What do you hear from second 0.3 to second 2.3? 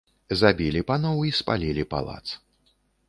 Забілі паноў і спалілі палац.